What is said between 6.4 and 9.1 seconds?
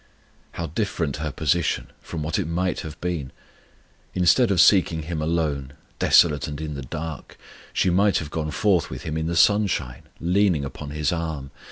and in the dark, she might have gone forth with